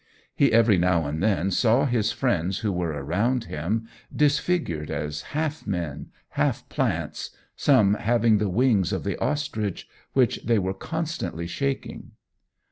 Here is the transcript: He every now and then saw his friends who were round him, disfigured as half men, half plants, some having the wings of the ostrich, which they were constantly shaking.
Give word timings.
He 0.35 0.51
every 0.51 0.79
now 0.79 1.05
and 1.05 1.21
then 1.21 1.51
saw 1.51 1.85
his 1.85 2.11
friends 2.11 2.57
who 2.61 2.71
were 2.71 2.99
round 3.03 3.43
him, 3.43 3.87
disfigured 4.11 4.89
as 4.89 5.21
half 5.37 5.67
men, 5.67 6.07
half 6.29 6.67
plants, 6.69 7.29
some 7.55 7.93
having 7.93 8.39
the 8.39 8.49
wings 8.49 8.91
of 8.91 9.03
the 9.03 9.15
ostrich, 9.19 9.87
which 10.13 10.39
they 10.43 10.57
were 10.57 10.73
constantly 10.73 11.45
shaking. 11.45 12.13